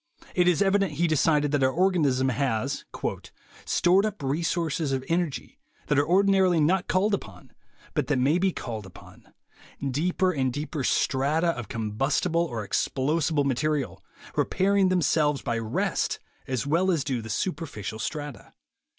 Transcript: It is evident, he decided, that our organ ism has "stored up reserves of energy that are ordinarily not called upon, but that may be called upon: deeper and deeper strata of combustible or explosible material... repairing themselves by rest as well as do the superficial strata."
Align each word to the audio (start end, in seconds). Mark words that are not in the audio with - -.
It 0.33 0.47
is 0.47 0.63
evident, 0.63 0.93
he 0.93 1.05
decided, 1.05 1.51
that 1.51 1.61
our 1.61 1.69
organ 1.69 2.05
ism 2.05 2.29
has 2.29 2.85
"stored 3.65 4.03
up 4.07 4.23
reserves 4.23 4.91
of 4.91 5.05
energy 5.07 5.59
that 5.85 5.99
are 5.99 6.07
ordinarily 6.07 6.59
not 6.59 6.87
called 6.87 7.13
upon, 7.13 7.51
but 7.93 8.07
that 8.07 8.17
may 8.17 8.39
be 8.39 8.51
called 8.51 8.87
upon: 8.87 9.31
deeper 9.91 10.31
and 10.31 10.51
deeper 10.51 10.83
strata 10.83 11.49
of 11.49 11.67
combustible 11.67 12.41
or 12.41 12.67
explosible 12.67 13.45
material... 13.45 14.03
repairing 14.35 14.89
themselves 14.89 15.43
by 15.43 15.59
rest 15.59 16.19
as 16.47 16.65
well 16.65 16.89
as 16.89 17.03
do 17.03 17.21
the 17.21 17.29
superficial 17.29 17.99
strata." 17.99 18.53